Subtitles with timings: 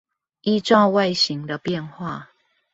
[0.41, 2.31] 依照外形的變化